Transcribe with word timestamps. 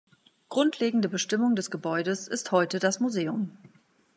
Grundlegende 0.49 1.07
Bestimmung 1.09 1.55
des 1.55 1.69
Gebäudes 1.69 2.27
ist 2.27 2.51
heute 2.51 2.79
das 2.79 2.99
Museum. 2.99 3.55